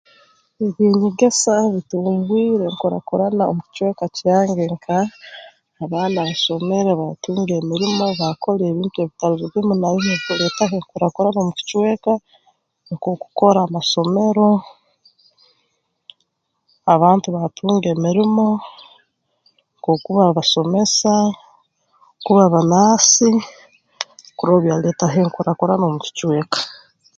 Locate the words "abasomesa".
20.25-21.13